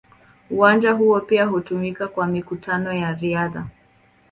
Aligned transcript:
Uwanja 0.49 0.91
huo 0.93 1.19
pia 1.21 1.45
hutumiwa 1.45 2.07
kwa 2.07 2.27
mikutano 2.27 2.93
ya 2.93 3.13
riadha. 3.13 3.67